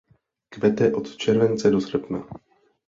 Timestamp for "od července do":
0.95-1.81